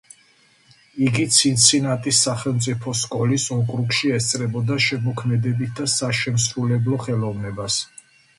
[1.07, 7.79] იგი ცინცინატის სახელმწიფო სკოლის ოკრუგში ესწრებოდა შემოქმედებით და საშემსრულებლო ხელოვნებას.